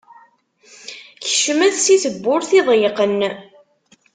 [1.23, 3.19] Kecmet si tebburt iḍeyqen.